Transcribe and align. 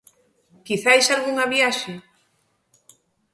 Quizais 0.67 1.05
algunha 1.09 1.49
viaxe? 1.53 1.93